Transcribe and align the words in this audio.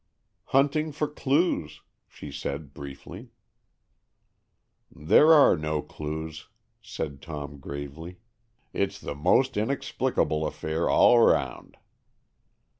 "Hunting 0.45 0.91
for 0.91 1.07
clues," 1.07 1.81
she 2.07 2.31
said 2.31 2.73
briefly. 2.73 3.29
"There 4.89 5.31
are 5.31 5.55
no 5.55 5.83
clues," 5.83 6.47
said 6.81 7.21
Tom 7.21 7.59
gravely. 7.59 8.17
"It's 8.73 8.99
the 8.99 9.13
most 9.13 9.57
inexplicable 9.57 10.47
affair 10.47 10.89
all 10.89 11.19
'round." 11.19 11.77